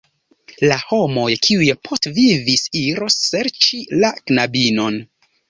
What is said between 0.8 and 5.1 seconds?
homoj kiuj postvivis iros serĉi la knabinon.